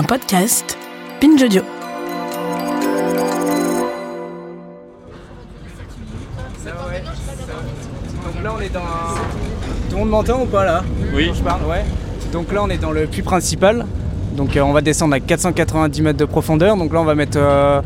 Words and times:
un 0.00 0.02
podcast 0.02 0.78
Binge 1.20 1.42
Audio. 1.42 1.60
Donc 8.24 8.42
là, 8.42 8.54
on 8.56 8.60
est 8.62 8.72
dans. 8.72 8.80
Tout 8.80 9.96
le 9.96 9.96
monde 9.98 10.08
m'entend 10.08 10.42
ou 10.42 10.46
pas 10.46 10.64
là 10.64 10.82
Oui. 11.14 11.30
Je 11.34 11.42
parle, 11.42 11.66
ouais. 11.68 11.84
Donc 12.32 12.50
là, 12.50 12.62
on 12.62 12.70
est 12.70 12.78
dans 12.78 12.92
le 12.92 13.06
puits 13.06 13.20
principal. 13.20 13.84
Donc 14.34 14.56
euh, 14.56 14.62
on 14.62 14.72
va 14.72 14.80
descendre 14.80 15.12
à 15.14 15.20
490 15.20 16.00
mètres 16.00 16.18
de 16.18 16.24
profondeur. 16.24 16.78
Donc 16.78 16.94
là, 16.94 17.02
on 17.02 17.04
va 17.04 17.14
mettre 17.14 17.36
euh, 17.38 17.82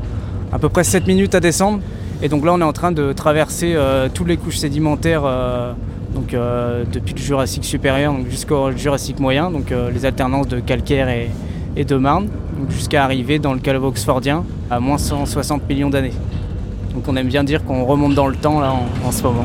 à 0.52 0.58
peu 0.60 0.68
près 0.68 0.84
7 0.84 1.08
minutes 1.08 1.34
à 1.34 1.40
descendre. 1.40 1.80
Et 2.22 2.28
donc 2.28 2.44
là, 2.44 2.52
on 2.54 2.60
est 2.60 2.64
en 2.64 2.72
train 2.72 2.92
de 2.92 3.12
traverser 3.12 3.72
euh, 3.74 4.08
toutes 4.12 4.28
les 4.28 4.36
couches 4.36 4.58
sédimentaires. 4.58 5.22
euh, 5.24 5.72
donc 6.14 6.32
euh, 6.32 6.84
depuis 6.90 7.12
le 7.14 7.20
Jurassique 7.20 7.64
supérieur 7.64 8.12
donc 8.12 8.28
jusqu'au 8.30 8.70
Jurassique 8.72 9.18
moyen, 9.18 9.50
donc 9.50 9.72
euh, 9.72 9.90
les 9.90 10.06
alternances 10.06 10.48
de 10.48 10.60
calcaire 10.60 11.08
et, 11.08 11.28
et 11.76 11.84
de 11.84 11.96
marne, 11.96 12.28
jusqu'à 12.70 13.04
arriver 13.04 13.38
dans 13.38 13.52
le 13.52 13.58
calve 13.60 13.84
oxfordien 13.84 14.44
à 14.70 14.80
moins 14.80 14.98
160 14.98 15.68
millions 15.68 15.90
d'années. 15.90 16.12
Donc 16.94 17.04
on 17.08 17.16
aime 17.16 17.28
bien 17.28 17.44
dire 17.44 17.64
qu'on 17.64 17.84
remonte 17.84 18.14
dans 18.14 18.28
le 18.28 18.36
temps 18.36 18.60
là 18.60 18.72
en- 18.72 19.06
en 19.08 19.10
ce 19.12 19.22
moment. 19.22 19.44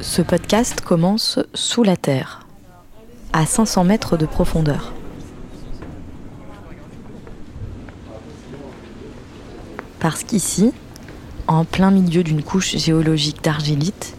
Ce 0.00 0.22
podcast 0.22 0.80
commence 0.80 1.38
sous 1.54 1.82
la 1.82 1.96
Terre, 1.96 2.46
à 3.32 3.46
500 3.46 3.84
mètres 3.84 4.16
de 4.16 4.26
profondeur. 4.26 4.92
Parce 10.00 10.22
qu'ici, 10.22 10.72
en 11.46 11.64
plein 11.64 11.90
milieu 11.90 12.22
d'une 12.22 12.42
couche 12.42 12.76
géologique 12.76 13.42
d'argilite, 13.42 14.14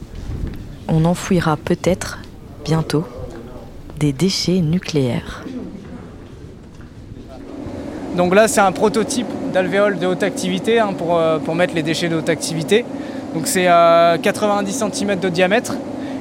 on 0.88 1.05
enfouira 1.05 1.55
peut-être, 1.58 2.19
bientôt, 2.66 3.05
des 3.99 4.11
déchets 4.11 4.59
nucléaires. 4.59 5.44
Donc 8.16 8.36
là, 8.36 8.47
c'est 8.47 8.59
un 8.59 8.71
prototype 8.71 9.27
d'alvéole 9.53 9.99
de 9.99 10.08
haute 10.08 10.23
activité 10.23 10.80
hein, 10.80 10.94
pour, 10.97 11.17
euh, 11.17 11.39
pour 11.39 11.55
mettre 11.55 11.75
les 11.75 11.83
déchets 11.83 12.09
de 12.09 12.16
haute 12.16 12.30
activité. 12.30 12.83
Donc 13.33 13.47
c'est 13.47 13.67
euh, 13.67 14.17
90 14.17 14.83
cm 14.91 15.19
de 15.19 15.30
diamètre. 15.30 15.75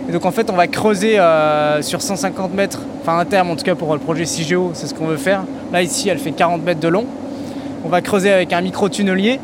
Et 0.08 0.12
donc 0.12 0.24
en 0.24 0.30
fait, 0.30 0.50
on 0.50 0.56
va 0.56 0.66
creuser 0.66 1.18
euh, 1.18 1.82
sur 1.82 2.00
150 2.00 2.54
mètres, 2.54 2.80
enfin 3.02 3.18
un 3.18 3.24
terme 3.24 3.50
en 3.50 3.56
tout 3.56 3.64
cas 3.64 3.74
pour 3.74 3.92
le 3.92 4.00
projet 4.00 4.24
CIGEO, 4.24 4.70
c'est 4.74 4.86
ce 4.86 4.94
qu'on 4.94 5.06
veut 5.06 5.16
faire. 5.16 5.42
Là, 5.72 5.82
ici, 5.82 6.08
elle 6.08 6.18
fait 6.18 6.32
40 6.32 6.64
mètres 6.64 6.80
de 6.80 6.88
long. 6.88 7.06
On 7.84 7.88
va 7.88 8.00
creuser 8.00 8.32
avec 8.32 8.52
un 8.52 8.60
micro-tunnelier 8.60 9.38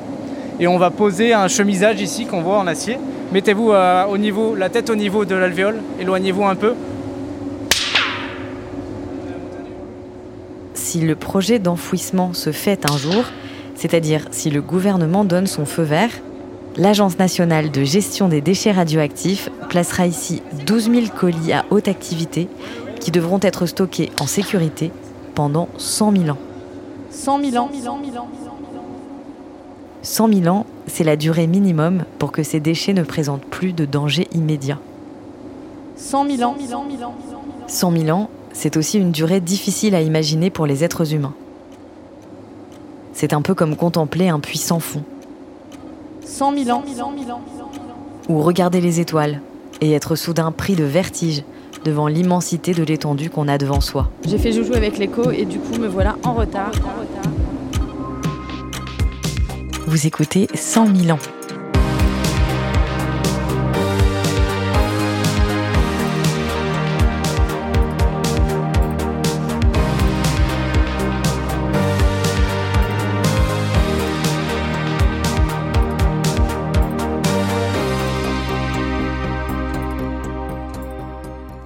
et 0.61 0.67
on 0.67 0.79
va 0.79 0.91
poser 0.91 1.33
un 1.33 1.49
chemisage 1.49 2.01
ici 2.01 2.27
qu'on 2.27 2.43
voit 2.43 2.59
en 2.59 2.67
acier. 2.67 2.99
Mettez-vous 3.33 3.73
euh, 3.73 4.05
au 4.07 4.19
niveau, 4.19 4.55
la 4.55 4.69
tête 4.69 4.91
au 4.91 4.97
niveau 4.97 5.25
de 5.25 5.35
l'alvéole, 5.35 5.81
éloignez-vous 6.01 6.45
un 6.45 6.55
peu. 6.55 6.75
Si 10.75 11.01
le 11.01 11.17
projet 11.17 11.59
d'enfouissement 11.59 12.33
se 12.35 12.53
fait 12.53 12.89
un 12.89 12.97
jour, 12.97 13.25
c'est-à-dire 13.75 14.27
si 14.31 14.51
le 14.51 14.63
gouvernement 14.63 15.25
donne 15.25 15.47
son 15.47 15.67
feu 15.67 15.83
vert, 15.83 16.11
l'Agence 16.77 17.19
nationale 17.19 17.71
de 17.71 17.83
gestion 17.83 18.29
des 18.29 18.41
déchets 18.41 18.73
radioactifs 18.73 19.49
placera 19.69 20.07
ici 20.07 20.43
12 20.67 20.91
000 20.91 21.07
colis 21.19 21.53
à 21.53 21.65
haute 21.71 21.89
activité 21.89 22.49
qui 23.01 23.11
devront 23.11 23.41
être 23.43 23.67
stockés 23.67 24.11
en 24.21 24.27
sécurité 24.27 24.93
pendant 25.35 25.69
100 25.79 26.13
000 26.13 26.29
ans. 26.29 26.39
100 27.11 27.51
000 27.51 27.57
ans. 27.57 27.71
100 27.73 27.81
000 27.83 27.95
ans, 28.17 28.29
c'est 30.87 31.05
la 31.05 31.17
durée 31.17 31.47
minimum 31.47 32.05
pour 32.19 32.31
que 32.31 32.43
ces 32.43 32.61
déchets 32.61 32.93
ne 32.93 33.03
présentent 33.03 33.45
plus 33.45 33.73
de 33.73 33.87
danger 33.87 34.29
immédiat. 34.33 34.79
100 35.97 36.37
000 36.37 36.43
ans. 36.43 36.57
100 37.67 37.93
000 37.93 38.17
ans, 38.17 38.29
c'est 38.53 38.77
aussi 38.77 38.99
une 38.99 39.13
durée 39.13 39.41
difficile 39.41 39.95
à 39.95 40.03
imaginer 40.03 40.51
pour 40.51 40.67
les 40.67 40.85
êtres 40.85 41.15
humains. 41.15 41.35
C'est 43.13 43.33
un 43.33 43.43
peu 43.43 43.55
comme 43.55 43.77
contempler 43.77 44.29
un 44.29 44.41
puits 44.41 44.59
sans 44.59 44.81
fond. 44.81 45.03
100 46.25 46.65
000 46.65 46.77
ans. 46.77 46.85
ou 48.29 48.41
regarder 48.43 48.81
les 48.81 49.01
étoiles 49.01 49.41
et 49.81 49.93
être 49.93 50.17
soudain 50.17 50.53
pris 50.53 50.75
de 50.75 50.85
vertige 50.85 51.45
devant 51.85 52.09
l'immensité 52.09 52.73
de 52.73 52.83
l'étendue 52.83 53.31
qu'on 53.31 53.49
a 53.49 53.59
devant 53.59 53.81
soi. 53.81 54.09
J'ai 54.27 54.39
fait 54.39 54.53
joujou 54.53 54.75
avec 54.75 54.99
l'écho 54.99 55.31
et 55.31 55.45
du 55.45 55.59
coup 55.59 55.79
me 55.79 55.87
voilà 55.87 56.17
en 56.25 56.33
retard. 56.35 56.73
Vous 59.87 60.07
écoutez 60.07 60.49
100 60.55 60.97
000 60.97 61.11
ans. 61.11 61.19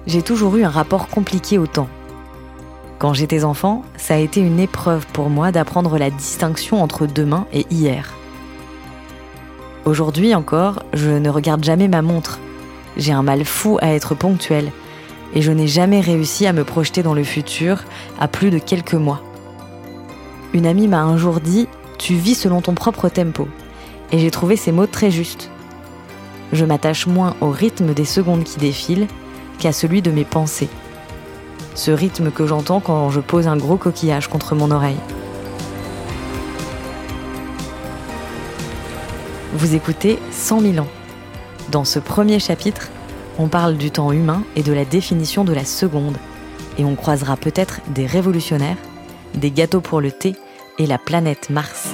J'ai 0.07 0.21
toujours 0.21 0.57
eu 0.57 0.63
un 0.63 0.69
rapport 0.69 1.07
compliqué 1.07 1.57
au 1.57 1.67
temps. 1.67 1.87
Quand 2.99 3.13
j'étais 3.13 3.45
enfant, 3.45 3.85
ça 3.95 4.15
a 4.15 4.17
été 4.17 4.41
une 4.41 4.59
épreuve 4.59 5.07
pour 5.13 5.29
moi 5.29 5.53
d'apprendre 5.53 5.97
la 5.97 6.09
distinction 6.09 6.83
entre 6.83 7.07
demain 7.07 7.47
et 7.53 7.65
hier. 7.71 8.13
Aujourd'hui 9.85 10.35
encore, 10.35 10.83
je 10.91 11.09
ne 11.09 11.29
regarde 11.29 11.63
jamais 11.63 11.87
ma 11.87 12.01
montre. 12.01 12.39
J'ai 12.97 13.13
un 13.13 13.23
mal 13.23 13.45
fou 13.45 13.77
à 13.81 13.93
être 13.93 14.15
ponctuel 14.15 14.73
et 15.33 15.41
je 15.41 15.53
n'ai 15.53 15.67
jamais 15.67 16.01
réussi 16.01 16.45
à 16.45 16.51
me 16.51 16.65
projeter 16.65 17.01
dans 17.01 17.13
le 17.13 17.23
futur 17.23 17.85
à 18.19 18.27
plus 18.27 18.51
de 18.51 18.59
quelques 18.59 18.95
mois. 18.95 19.23
Une 20.53 20.65
amie 20.65 20.89
m'a 20.89 21.01
un 21.01 21.15
jour 21.15 21.39
dit 21.39 21.69
Tu 21.97 22.15
vis 22.15 22.35
selon 22.35 22.59
ton 22.59 22.73
propre 22.73 23.07
tempo. 23.07 23.47
Et 24.11 24.19
j'ai 24.19 24.31
trouvé 24.31 24.57
ces 24.57 24.73
mots 24.73 24.87
très 24.87 25.09
justes. 25.09 25.49
Je 26.51 26.65
m'attache 26.65 27.07
moins 27.07 27.37
au 27.39 27.49
rythme 27.49 27.93
des 27.93 28.05
secondes 28.05 28.43
qui 28.43 28.59
défilent 28.59 29.07
qu'à 29.57 29.71
celui 29.71 30.01
de 30.01 30.11
mes 30.11 30.25
pensées. 30.25 30.69
Ce 31.79 31.91
rythme 31.91 32.29
que 32.29 32.45
j'entends 32.45 32.81
quand 32.81 33.09
je 33.09 33.21
pose 33.21 33.47
un 33.47 33.55
gros 33.55 33.77
coquillage 33.77 34.27
contre 34.27 34.53
mon 34.53 34.69
oreille. 34.69 34.99
Vous 39.53 39.75
écoutez 39.75 40.19
100 40.29 40.59
000 40.59 40.77
ans. 40.79 40.89
Dans 41.71 41.85
ce 41.85 41.99
premier 41.99 42.37
chapitre, 42.39 42.89
on 43.37 43.47
parle 43.47 43.77
du 43.77 43.91
temps 43.91 44.11
humain 44.11 44.43
et 44.57 44.61
de 44.61 44.73
la 44.73 44.83
définition 44.83 45.45
de 45.45 45.53
la 45.53 45.63
seconde. 45.63 46.17
Et 46.77 46.83
on 46.83 46.95
croisera 46.95 47.37
peut-être 47.37 47.79
des 47.87 48.05
révolutionnaires, 48.05 48.75
des 49.35 49.49
gâteaux 49.49 49.79
pour 49.79 50.01
le 50.01 50.11
thé 50.11 50.35
et 50.79 50.85
la 50.85 50.97
planète 50.97 51.49
Mars. 51.49 51.88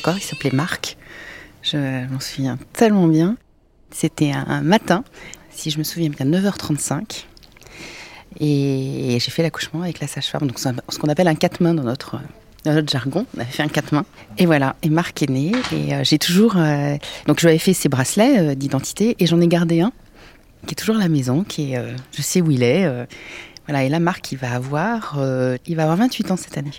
Encore, 0.00 0.16
il 0.16 0.22
s'appelait 0.22 0.50
Marc. 0.50 0.96
Je 1.62 2.06
m'en 2.10 2.20
souviens 2.20 2.58
tellement 2.72 3.06
bien. 3.06 3.36
C'était 3.90 4.32
un, 4.32 4.62
matin, 4.62 5.04
si 5.50 5.70
je 5.70 5.78
me 5.78 5.84
souviens 5.84 6.08
bien, 6.08 6.24
9h35. 6.24 7.24
Et 8.38 9.18
j'ai 9.20 9.30
fait 9.30 9.42
l'accouchement 9.42 9.82
avec 9.82 10.00
la 10.00 10.06
sage-femme, 10.06 10.46
donc 10.46 10.58
ce 10.58 10.98
qu'on 10.98 11.08
appelle 11.08 11.28
un 11.28 11.34
quatre 11.34 11.60
mains 11.60 11.74
dans 11.74 11.82
notre, 11.82 12.20
jargon. 12.86 13.26
On 13.36 13.40
avait 13.40 13.50
fait 13.50 13.62
un 13.62 13.68
quatre 13.68 13.92
mains. 13.92 14.06
Et 14.38 14.46
voilà, 14.46 14.76
et 14.82 14.88
Marc 14.88 15.22
est 15.22 15.28
né. 15.28 15.52
Et 15.72 15.94
euh, 15.94 16.04
j'ai 16.04 16.18
toujours. 16.18 16.56
euh, 16.56 16.96
donc 17.26 17.40
je 17.40 17.46
lui 17.46 17.50
avais 17.50 17.58
fait 17.58 17.74
ses 17.74 17.88
bracelets 17.88 18.38
euh, 18.38 18.54
d'identité 18.54 19.16
et 19.18 19.26
j'en 19.26 19.40
ai 19.40 19.48
gardé 19.48 19.80
un 19.80 19.92
qui 20.66 20.72
est 20.72 20.76
toujours 20.76 20.96
à 20.96 21.00
la 21.00 21.08
maison, 21.08 21.42
qui 21.42 21.72
est. 21.72 21.82
je 22.12 22.22
sais 22.22 22.40
où 22.42 22.50
il 22.50 22.62
est. 22.62 22.86
voilà, 23.66 23.82
et 23.82 23.88
là, 23.88 23.98
Marc, 23.98 24.30
il 24.32 24.36
va 24.36 24.52
avoir, 24.52 25.18
il 25.66 25.74
va 25.74 25.84
avoir 25.84 25.96
28 25.96 26.30
ans 26.32 26.36
cette 26.36 26.58
année. 26.58 26.72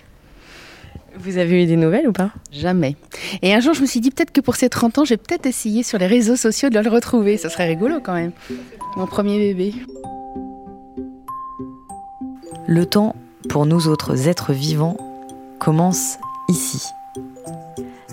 Vous 1.18 1.38
avez 1.38 1.62
eu 1.62 1.66
des 1.66 1.76
nouvelles 1.76 2.08
ou 2.08 2.12
pas? 2.12 2.30
Jamais. 2.50 2.96
Et 3.42 3.54
un 3.54 3.60
jour, 3.60 3.74
je 3.74 3.82
me 3.82 3.86
suis 3.86 4.00
dit 4.00 4.10
peut-être 4.10 4.32
que 4.32 4.40
pour 4.40 4.56
ses 4.56 4.68
30 4.68 4.98
ans, 4.98 5.04
j'ai 5.04 5.16
peut-être 5.16 5.46
essayé 5.46 5.82
sur 5.82 5.98
les 5.98 6.06
réseaux 6.06 6.36
sociaux 6.36 6.70
de 6.70 6.78
le 6.78 6.90
retrouver. 6.90 7.36
Ça 7.36 7.48
serait 7.48 7.66
rigolo 7.66 8.00
quand 8.02 8.14
même. 8.14 8.32
Mon 8.96 9.06
premier 9.06 9.38
bébé. 9.38 9.74
Le 12.66 12.86
temps, 12.86 13.14
pour 13.48 13.66
nous 13.66 13.88
autres 13.88 14.28
êtres 14.28 14.52
vivants, 14.52 14.96
commence 15.58 16.18
ici. 16.48 16.82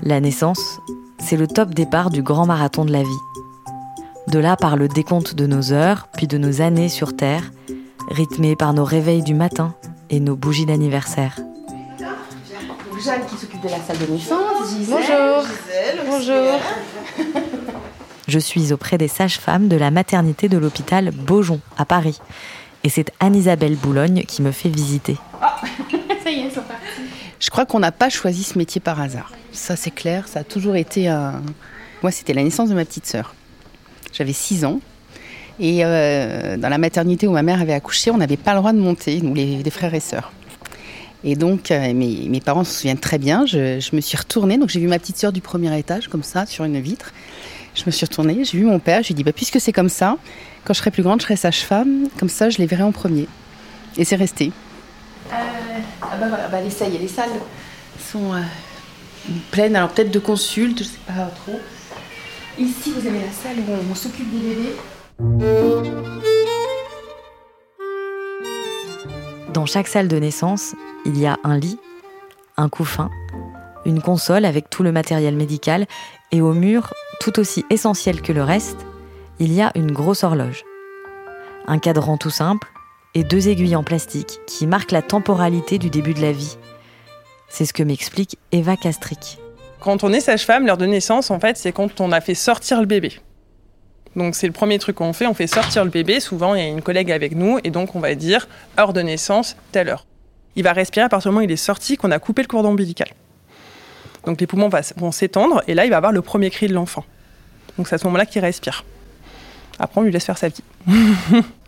La 0.04 0.20
naissance, 0.20 0.80
c'est 1.20 1.38
le 1.38 1.48
top 1.48 1.74
départ 1.74 2.10
du 2.10 2.22
grand 2.22 2.46
marathon 2.46 2.86
de 2.86 2.92
la 2.92 3.04
vie. 3.04 3.10
De 4.28 4.40
là 4.40 4.56
part 4.56 4.78
le 4.78 4.88
décompte 4.88 5.36
de 5.36 5.48
nos 5.48 5.72
heures, 5.72 6.08
puis 6.16 6.28
de 6.28 6.38
nos 6.38 6.62
années 6.62 6.90
sur 6.90 7.16
Terre, 7.16 7.52
rythmé 8.10 8.56
par 8.56 8.74
nos 8.74 8.84
réveils 8.84 9.24
du 9.24 9.34
matin 9.34 9.74
et 10.10 10.20
nos 10.20 10.36
bougies 10.36 10.66
d'anniversaire. 10.66 11.40
Jeanne 13.04 13.26
qui 13.30 13.38
s'occupe 13.38 13.62
de 13.62 13.70
la 13.70 13.80
salle 13.80 13.98
de 13.98 14.12
naissance. 14.12 14.76
Bonjour. 14.88 15.44
Bonjour. 16.06 16.60
Je 18.28 18.40
suis 18.40 18.74
auprès 18.74 18.98
des 18.98 19.08
sages-femmes 19.08 19.70
de 19.70 19.78
la 19.78 19.90
maternité 19.90 20.50
de 20.50 20.58
l'hôpital 20.58 21.12
Beaujon, 21.12 21.62
à 21.78 21.86
Paris. 21.86 22.20
Et 22.84 22.90
c'est 22.90 23.12
Anne-Isabelle 23.20 23.76
Boulogne 23.76 24.24
qui 24.28 24.42
me 24.42 24.52
fait 24.52 24.70
visiter. 24.70 25.18
Ça 26.24 26.30
y 26.30 26.42
est, 26.42 26.50
c'est 26.50 26.56
parti. 26.68 26.84
Je 27.40 27.50
crois 27.50 27.66
qu'on 27.66 27.80
n'a 27.80 27.94
pas 27.94 28.10
choisi 28.10 28.44
ce 28.44 28.58
métier 28.58 28.82
par 28.82 29.00
hasard. 29.00 29.32
Ça, 29.54 29.78
c'est 29.78 29.92
clair. 29.92 30.28
Ça 30.28 30.42
a 30.42 30.44
toujours 30.44 30.76
été 30.76 31.08
un. 31.08 31.42
Moi, 32.02 32.12
c'était 32.12 32.34
la 32.34 32.44
naissance 32.44 32.70
de 32.70 32.76
ma 32.76 32.84
petite 32.84 33.06
sœur. 33.06 33.34
J'avais 34.12 34.34
6 34.34 34.66
ans. 34.66 34.82
Et 35.60 35.86
euh, 35.86 36.58
dans 36.58 36.70
la 36.70 36.78
maternité 36.78 37.28
où 37.28 37.32
ma 37.32 37.44
mère 37.44 37.62
avait 37.62 37.74
accouché, 37.74 38.12
on 38.12 38.18
n'avait 38.18 38.38
pas 38.38 38.54
le 38.54 38.60
droit 38.60 38.74
de 38.74 38.80
monter, 38.80 39.22
nous, 39.22 39.34
les, 39.34 39.64
les 39.64 39.72
frères 39.72 39.94
et 39.94 40.00
sœurs. 40.00 40.32
Et 41.24 41.36
donc, 41.36 41.72
euh, 41.72 41.94
mes, 41.94 42.42
parents 42.44 42.64
se 42.64 42.74
souviennent 42.74 42.98
très 42.98 43.18
bien. 43.18 43.46
Je, 43.46 43.96
me 43.96 44.02
suis 44.02 44.18
retournée. 44.18 44.58
Donc, 44.58 44.70
j'ai 44.70 44.80
vu 44.80 44.88
ma 44.88 45.00
petite 45.00 45.18
sœur 45.18 45.32
du 45.32 45.42
premier 45.42 45.78
étage, 45.78 46.08
comme 46.08 46.24
ça, 46.24 46.46
sur 46.46 46.64
une 46.64 46.80
vitre. 46.80 47.12
Je 47.76 47.84
me 47.86 47.92
suis 47.92 48.06
retournée, 48.06 48.44
j'ai 48.46 48.58
vu 48.58 48.66
mon 48.66 48.80
père. 48.80 49.04
Je 49.04 49.10
lui 49.10 49.14
ai 49.14 49.16
dit, 49.16 49.24
bah, 49.24 49.34
puisque 49.34 49.60
c'est 49.60 49.74
comme 49.74 49.90
ça, 49.90 50.18
quand 50.64 50.74
je 50.74 50.80
serai 50.80 50.92
plus 50.92 51.04
grande, 51.04 51.20
je 51.20 51.26
serai 51.26 51.36
sage-femme. 51.36 52.08
Comme 52.18 52.30
ça, 52.30 52.50
je 52.50 52.58
les 52.58 52.66
verrai 52.66 52.84
en 52.84 52.92
premier. 52.92 53.28
Et 53.98 54.06
c'est 54.06 54.16
resté. 54.16 54.52
ah 55.32 55.38
bah 56.02 56.28
voilà, 56.30 56.48
bah 56.48 56.60
est, 56.62 57.00
les 57.00 57.08
salles 57.08 57.30
sont 58.00 58.34
euh, 58.34 58.40
pleines. 59.52 59.76
Alors, 59.76 59.90
peut-être 59.90 60.12
de 60.12 60.20
consultes, 60.20 60.80
je 60.80 60.84
sais 60.86 61.00
pas 61.06 61.30
trop. 61.44 61.60
Ici, 62.58 62.94
vous 62.98 63.06
avez 63.08 63.20
la 63.20 63.32
salle 63.32 63.58
où 63.58 63.72
on, 63.72 63.92
on 63.92 63.96
s'occupe 63.96 64.30
des 64.32 64.56
bébés. 64.56 64.76
Dans 69.54 69.66
chaque 69.66 69.88
salle 69.88 70.08
de 70.08 70.18
naissance, 70.18 70.76
il 71.06 71.18
y 71.18 71.26
a 71.26 71.38
un 71.44 71.58
lit, 71.58 71.80
un 72.56 72.70
couffin, 72.70 73.10
une 73.84 74.00
console 74.00 74.46
avec 74.46 74.70
tout 74.70 74.84
le 74.84 74.92
matériel 74.92 75.36
médical 75.36 75.88
et 76.32 76.40
au 76.40 76.54
mur, 76.54 76.94
tout 77.20 77.40
aussi 77.40 77.66
essentiel 77.72 78.22
que 78.22 78.32
le 78.32 78.44
reste, 78.44 78.86
il 79.40 79.52
y 79.52 79.62
a 79.62 79.72
une 79.74 79.92
grosse 79.92 80.24
horloge. 80.24 80.64
Un 81.68 81.80
cadran 81.80 82.18
tout 82.18 82.30
simple 82.30 82.68
et 83.16 83.24
deux 83.24 83.48
aiguilles 83.48 83.76
en 83.76 83.84
plastique 83.84 84.40
qui 84.46 84.68
marquent 84.68 84.92
la 84.92 85.02
temporalité 85.02 85.80
du 85.80 85.90
début 85.90 86.14
de 86.14 86.22
la 86.22 86.32
vie. 86.32 86.58
C'est 87.48 87.66
ce 87.66 87.74
que 87.74 87.84
m'explique 87.84 88.38
Eva 88.52 88.78
Castric. 88.78 89.40
Quand 89.80 90.04
on 90.04 90.14
est 90.14 90.20
sage-femme, 90.20 90.68
l'heure 90.68 90.78
de 90.78 90.86
naissance, 90.86 91.32
en 91.32 91.40
fait, 91.40 91.58
c'est 91.58 91.72
quand 91.72 92.02
on 92.02 92.12
a 92.12 92.22
fait 92.22 92.36
sortir 92.36 92.82
le 92.82 92.86
bébé. 92.86 93.20
Donc 94.16 94.36
c'est 94.36 94.48
le 94.48 94.54
premier 94.54 94.80
truc 94.80 94.96
qu'on 94.98 95.14
fait, 95.14 95.28
on 95.28 95.34
fait 95.34 95.48
sortir 95.48 95.84
le 95.84 95.92
bébé. 95.92 96.20
Souvent, 96.20 96.56
il 96.56 96.62
y 96.62 96.66
a 96.66 96.68
une 96.68 96.82
collègue 96.82 97.12
avec 97.12 97.36
nous 97.36 97.60
et 97.64 97.70
donc 97.70 97.96
on 97.96 98.00
va 98.00 98.16
dire 98.16 98.48
heure 98.80 98.94
de 98.94 99.02
naissance, 99.02 99.56
telle 99.72 99.90
heure. 99.90 100.06
Il 100.56 100.64
va 100.64 100.74
respirer 100.74 101.06
à 101.06 101.10
partir 101.10 101.30
du 101.30 101.34
moment 101.34 101.46
où 101.46 101.48
il 101.48 101.52
est 101.52 101.56
sorti, 101.56 101.96
qu'on 101.96 102.12
a 102.12 102.20
coupé 102.20 102.42
le 102.42 102.48
cordon 102.48 102.70
ombilical. 102.70 103.10
Donc 104.26 104.42
les 104.42 104.48
poumons 104.48 104.70
vont 104.98 105.12
s'étendre 105.12 105.64
et 105.68 105.74
là, 105.74 105.86
il 105.86 105.92
va 105.92 105.98
avoir 105.98 106.12
le 106.12 106.22
premier 106.22 106.50
cri 106.50 106.68
de 106.68 106.74
l'enfant. 106.74 107.06
Donc 107.78 107.88
c'est 107.88 107.96
à 107.96 107.98
ce 107.98 108.06
moment-là 108.06 108.26
qu'il 108.26 108.42
respire. 108.42 108.84
Après, 109.78 110.02
on 110.02 110.04
lui 110.04 110.12
laisse 110.12 110.26
faire 110.26 110.38
sa 110.38 110.50
vie. 110.50 110.64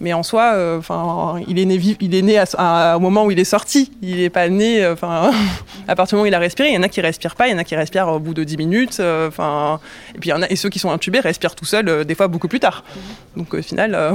Mais 0.00 0.12
en 0.12 0.22
soi, 0.24 0.52
euh, 0.54 0.78
enfin, 0.78 1.36
il 1.46 1.58
est 1.60 1.64
né, 1.64 1.78
il 2.00 2.14
est 2.14 2.22
né 2.22 2.38
à, 2.38 2.44
à- 2.58 2.96
au 2.96 3.00
moment 3.00 3.24
où 3.24 3.30
il 3.30 3.38
est 3.38 3.44
sorti. 3.44 3.92
Il 4.02 4.16
n'est 4.16 4.30
pas 4.30 4.48
né, 4.48 4.82
euh, 4.84 4.94
enfin, 4.94 5.30
à 5.88 5.94
partir 5.94 6.16
du 6.16 6.16
moment 6.16 6.24
où 6.24 6.26
il 6.26 6.34
a 6.34 6.38
respiré. 6.40 6.70
Il 6.70 6.74
y 6.74 6.78
en 6.78 6.82
a 6.82 6.88
qui 6.88 7.00
respirent 7.00 7.36
pas, 7.36 7.46
il 7.48 7.52
y 7.52 7.54
en 7.54 7.58
a 7.58 7.64
qui 7.64 7.76
respirent 7.76 8.08
au 8.08 8.18
bout 8.18 8.34
de 8.34 8.42
10 8.44 8.56
minutes. 8.56 8.98
euh, 9.00 9.28
Enfin, 9.28 9.78
et 10.14 10.18
puis 10.18 10.30
il 10.30 10.32
y 10.32 10.34
en 10.34 10.42
a 10.42 10.50
et 10.50 10.56
ceux 10.56 10.68
qui 10.70 10.78
sont 10.80 10.90
intubés 10.90 11.20
respirent 11.20 11.54
tout 11.54 11.64
seuls, 11.64 11.88
euh, 11.88 12.04
des 12.04 12.14
fois 12.16 12.26
beaucoup 12.28 12.48
plus 12.48 12.60
tard. 12.60 12.82
Donc 13.36 13.54
au 13.54 13.62
final, 13.62 13.94
euh, 13.94 14.10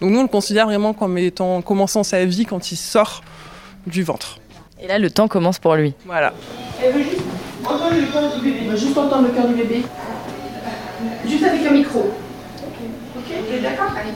donc 0.00 0.10
nous 0.10 0.18
on 0.18 0.22
le 0.22 0.28
considère 0.28 0.66
vraiment 0.66 0.92
comme 0.94 1.16
étant 1.16 1.62
commençant 1.62 2.02
sa 2.02 2.24
vie 2.24 2.44
quand 2.44 2.72
il 2.72 2.76
sort 2.76 3.22
du 3.86 4.02
ventre. 4.02 4.38
Et 4.80 4.88
là, 4.88 4.98
le 4.98 5.10
temps 5.10 5.28
commence 5.28 5.60
pour 5.60 5.76
lui. 5.76 5.94
Voilà. 6.06 6.32
Elle 6.82 6.92
veut 6.92 7.02
juste 7.04 7.22
entendre 7.64 7.94
le 7.94 8.06
cœur 8.12 8.34
du 8.34 8.40
bébé. 8.42 8.56
Elle 8.64 8.70
veut 8.70 8.76
juste 8.76 8.98
entendre 8.98 9.28
le 9.28 9.32
cœur 9.34 9.46
du 9.46 9.54
bébé. 9.54 9.82
Juste 11.28 11.44
avec 11.44 11.64
un 11.64 11.70
micro. 11.70 12.00
Ok, 12.00 13.22
ok, 13.30 13.62
d'accord 13.62 13.92
Allez. 13.96 14.12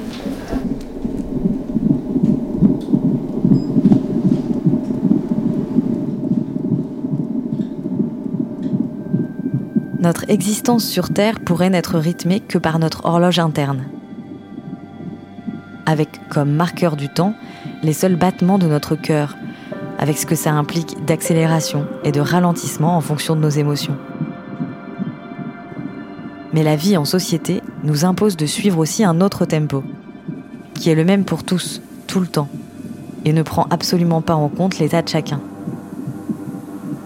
Notre 10.07 10.31
existence 10.31 10.85
sur 10.85 11.11
Terre 11.11 11.41
pourrait 11.41 11.69
n'être 11.69 11.99
rythmée 11.99 12.39
que 12.39 12.59
par 12.59 12.79
notre 12.79 13.05
horloge 13.07 13.41
interne. 13.41 13.87
Avec 15.85 16.21
comme 16.29 16.53
marqueur 16.53 16.95
du 16.95 17.09
temps 17.09 17.35
les 17.83 17.93
seuls 17.93 18.15
battements 18.15 18.59
de 18.59 18.69
notre 18.69 18.95
cœur, 18.95 19.37
avec 19.99 20.17
ce 20.17 20.25
que 20.25 20.37
ça 20.37 20.53
implique 20.53 21.05
d'accélération 21.07 21.89
et 22.05 22.13
de 22.13 22.21
ralentissement 22.21 22.97
en 22.97 23.01
fonction 23.01 23.35
de 23.35 23.41
nos 23.41 23.49
émotions. 23.49 23.97
Mais 26.53 26.63
la 26.63 26.77
vie 26.77 26.97
en 26.97 27.05
société 27.05 27.61
nous 27.83 28.05
impose 28.05 28.37
de 28.37 28.47
suivre 28.47 28.79
aussi 28.79 29.03
un 29.03 29.21
autre 29.21 29.45
tempo, 29.45 29.83
qui 30.75 30.89
est 30.89 30.95
le 30.95 31.05
même 31.05 31.25
pour 31.25 31.43
tous, 31.43 31.83
tout 32.07 32.21
le 32.21 32.29
temps, 32.29 32.49
et 33.25 33.33
ne 33.33 33.43
prend 33.43 33.67
absolument 33.71 34.23
pas 34.23 34.37
en 34.37 34.49
compte 34.49 34.79
l'état 34.79 35.03
de 35.03 35.09
chacun. 35.09 35.41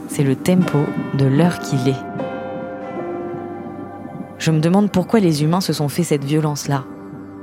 C'est 0.09 0.23
le 0.23 0.37
tempo 0.37 0.81
de 1.15 1.25
l'heure 1.25 1.61
qu'il 1.61 1.89
est. 1.89 2.10
Je 4.41 4.51
me 4.51 4.59
demande 4.61 4.91
pourquoi 4.91 5.21
les 5.21 5.43
humains 5.45 5.61
se 5.61 5.73
sont 5.75 5.89
fait 5.91 6.03
cette 6.03 6.25
violence-là. 6.25 6.85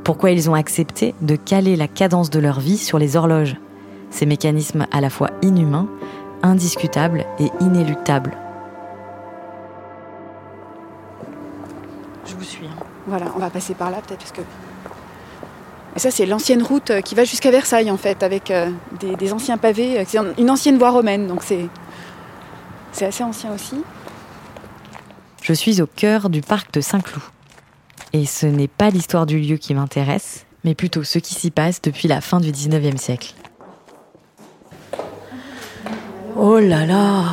Pourquoi 0.03 0.31
ils 0.31 0.49
ont 0.49 0.55
accepté 0.55 1.13
de 1.21 1.35
caler 1.35 1.75
la 1.75 1.87
cadence 1.87 2.29
de 2.31 2.39
leur 2.39 2.59
vie 2.59 2.77
sur 2.77 2.97
les 2.97 3.15
horloges. 3.15 3.55
Ces 4.09 4.25
mécanismes 4.25 4.87
à 4.91 4.99
la 4.99 5.09
fois 5.11 5.29
inhumains, 5.43 5.87
indiscutables 6.41 7.25
et 7.39 7.49
inéluctables. 7.59 8.35
Je 12.25 12.33
vous 12.33 12.43
suis. 12.43 12.65
hein. 12.65 12.83
Voilà, 13.05 13.25
on 13.35 13.39
va 13.39 13.49
passer 13.51 13.75
par 13.75 13.91
là 13.91 13.97
peut-être 14.05 14.19
parce 14.19 14.31
que. 14.31 14.41
Et 15.95 15.99
ça, 15.99 16.09
c'est 16.11 16.25
l'ancienne 16.25 16.63
route 16.63 16.89
euh, 16.91 17.01
qui 17.01 17.13
va 17.15 17.23
jusqu'à 17.25 17.51
Versailles 17.51 17.91
en 17.91 17.97
fait, 17.97 18.21
avec 18.23 18.49
euh, 18.51 18.69
des, 18.99 19.15
des 19.15 19.33
anciens 19.33 19.57
pavés. 19.57 19.99
euh, 19.99 20.03
C'est 20.07 20.19
une 20.39 20.49
ancienne 20.49 20.77
voie 20.77 20.89
romaine, 20.91 21.27
donc 21.27 21.43
c'est. 21.43 21.67
C'est 22.91 23.05
assez 23.05 23.23
ancien 23.23 23.53
aussi. 23.53 23.83
Je 25.47 25.53
suis 25.53 25.81
au 25.81 25.87
cœur 25.87 26.29
du 26.29 26.41
parc 26.41 26.73
de 26.73 26.81
Saint-Cloud. 26.81 27.23
Et 28.11 28.25
ce 28.25 28.45
n'est 28.45 28.67
pas 28.67 28.89
l'histoire 28.89 29.25
du 29.25 29.39
lieu 29.39 29.55
qui 29.55 29.73
m'intéresse, 29.73 30.45
mais 30.65 30.75
plutôt 30.75 31.05
ce 31.05 31.19
qui 31.19 31.35
s'y 31.35 31.51
passe 31.51 31.81
depuis 31.81 32.09
la 32.09 32.19
fin 32.19 32.41
du 32.41 32.51
19e 32.51 32.97
siècle. 32.97 33.33
Oh 36.35 36.59
là 36.59 36.85
là 36.85 37.23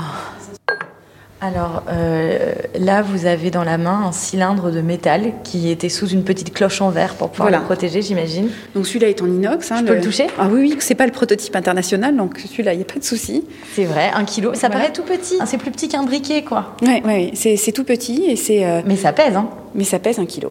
Alors 1.47 1.83
euh, 1.91 2.55
là, 2.75 3.03
vous 3.03 3.27
avez 3.27 3.51
dans 3.51 3.65
la 3.65 3.77
main 3.77 4.05
un 4.07 4.13
cylindre 4.13 4.71
de 4.71 4.81
métal 4.81 5.35
qui 5.43 5.69
était 5.69 5.91
sous 5.91 6.07
une 6.09 6.25
petite 6.25 6.55
cloche 6.55 6.81
en 6.81 6.89
verre 6.89 7.17
pour 7.17 7.29
pouvoir 7.29 7.49
Voilà. 7.51 7.59
le 7.59 7.65
protéger, 7.65 8.01
j'imagine. 8.01 8.49
Donc 8.75 8.87
celui-là 8.87 9.11
est 9.11 9.21
en 9.21 9.27
inox. 9.27 9.71
hein, 9.71 9.77
Je 9.81 9.85
peux 9.85 9.95
le 9.97 10.01
toucher? 10.01 10.27
Ah 10.39 10.49
oui, 10.51 10.61
oui, 10.73 10.77
c'est 10.81 10.95
pas 10.95 11.05
le 11.05 11.13
prototype 11.13 11.55
international, 11.55 12.17
donc 12.17 12.39
celui-là, 12.39 12.73
il 12.73 12.77
n'y 12.79 12.83
a 12.83 12.87
pas 12.87 12.99
de 12.99 13.05
souci. 13.05 13.45
C'est 13.75 13.85
vrai, 13.85 14.11
un 14.15 14.25
kilo. 14.25 14.55
Ça 14.55 14.69
Voilà. 14.69 14.77
paraît 14.87 14.93
tout 14.95 15.03
petit. 15.03 15.37
C'est 15.45 15.59
plus 15.59 15.71
petit 15.71 15.89
qu'un 15.89 16.03
briquet, 16.05 16.45
quoi. 16.45 16.77
Ouais, 16.81 17.03
ouais, 17.03 17.05
ouais, 17.05 17.31
c'est 17.35 17.57
c'est 17.59 17.73
tout 17.73 17.85
petit 17.85 18.25
et 18.27 18.37
c'est. 18.37 18.65
euh, 18.65 18.81
Mais 18.87 18.97
ça 18.97 19.13
pèse, 19.13 19.37
hein. 19.37 19.51
mais 19.75 19.85
ça 19.85 19.99
pèse 19.99 20.19
un 20.19 20.27
kilo. 20.27 20.49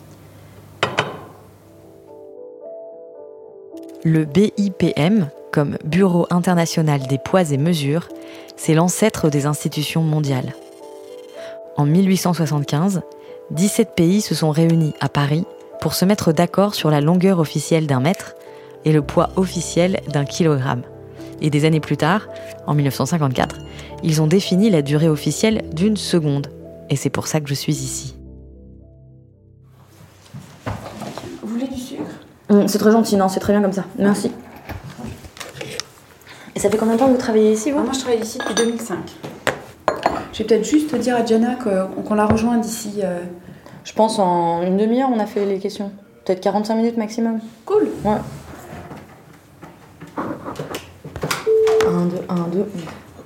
Le 4.04 4.26
BIPM, 4.26 5.30
comme 5.52 5.78
Bureau 5.86 6.28
international 6.30 7.00
des 7.08 7.18
poids 7.18 7.50
et 7.52 7.58
mesures, 7.58 8.10
c'est 8.58 8.76
l'ancêtre 8.76 9.30
des 9.30 9.48
institutions 9.48 10.02
mondiales. 10.04 10.54
En 11.76 11.86
1875, 11.86 13.02
17 13.52 13.96
pays 13.96 14.22
se 14.22 14.36
sont 14.36 14.52
réunis 14.52 14.94
à 15.00 15.10
Paris 15.10 15.46
pour 15.82 15.94
se 15.96 16.06
mettre 16.06 16.32
d'accord 16.32 16.76
sur 16.76 16.90
la 16.90 17.02
longueur 17.02 17.40
officielle 17.40 17.88
d'un 17.88 18.00
mètre 18.00 18.36
et 18.86 18.92
le 18.92 19.02
poids 19.02 19.30
officiel 19.36 20.02
d'un 20.12 20.26
kilogramme. 20.26 20.84
Et 21.42 21.50
des 21.50 21.66
années 21.66 21.80
plus 21.80 21.98
tard, 21.98 22.28
en 22.68 22.74
1954, 22.74 23.58
ils 24.04 24.22
ont 24.22 24.28
défini 24.28 24.70
la 24.70 24.82
durée 24.82 25.10
officielle 25.10 25.64
d'une 25.74 25.98
seconde. 25.98 26.48
Et 26.90 26.96
c'est 26.96 27.10
pour 27.10 27.28
ça 27.28 27.42
que 27.42 27.50
je 27.50 27.54
suis 27.54 27.74
ici. 27.74 28.16
Vous 31.42 31.48
voulez 31.50 31.68
du 31.68 31.80
sucre? 31.80 32.04
Hum, 32.50 32.68
C'est 32.68 32.78
très 32.78 32.92
gentil, 32.92 33.16
non, 33.16 33.28
c'est 33.30 33.40
très 33.40 33.54
bien 33.54 33.62
comme 33.62 33.74
ça. 33.74 33.86
Merci. 33.98 34.32
Et 36.56 36.60
ça 36.60 36.70
fait 36.70 36.78
combien 36.78 36.94
de 36.96 37.00
temps 37.00 37.08
que 37.08 37.14
vous 37.14 37.18
travaillez 37.18 37.54
ici, 37.54 37.72
Ah, 37.72 37.78
vous 37.78 37.84
Moi, 37.84 37.94
je 37.94 38.00
travaille 38.00 38.22
ici 38.22 38.38
depuis 38.38 38.54
2005. 38.54 38.98
Je 40.34 40.40
vais 40.40 40.44
peut-être 40.46 40.66
juste 40.66 40.94
dire 40.96 41.16
à 41.16 41.22
que- 41.56 41.86
qu'on 42.02 42.16
la 42.16 42.26
rejoint 42.26 42.58
d'ici. 42.58 43.02
euh, 43.04 43.20
Je 43.84 43.94
pense 43.94 44.18
en 44.18 44.62
une 44.64 44.78
demi-heure, 44.78 45.10
on 45.14 45.20
a 45.20 45.26
fait 45.26 45.46
les 45.46 45.60
questions. 45.60 45.92
Peut-être 46.26 46.40
45 46.42 46.76
minutes 46.76 46.98
maximum. 46.98 47.40
Cool. 47.66 47.88
Ouais. 48.06 48.16
1, 51.86 52.06
2, 52.06 52.16
1, 52.30 52.36
2. 52.48 52.60